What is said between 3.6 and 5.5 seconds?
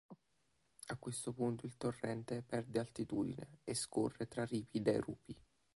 e scorre tra ripide rupi.